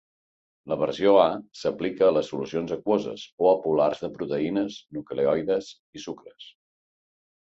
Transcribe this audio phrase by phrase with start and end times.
[0.71, 1.25] La versió A
[1.63, 6.49] s'aplica a les solucions aquoses o apolars de proteïnes, nucleoides i sucres.